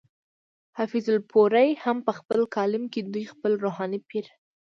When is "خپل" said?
2.19-2.39, 3.33-3.51